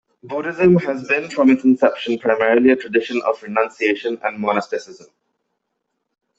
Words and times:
Buddhism 0.23 0.77
has 0.77 1.07
been 1.07 1.29
from 1.29 1.51
its 1.51 1.63
inception 1.63 2.17
primarily 2.17 2.71
a 2.71 2.75
tradition 2.75 3.21
of 3.23 3.43
renunciation 3.43 4.19
and 4.23 4.39
monasticism. 4.39 5.05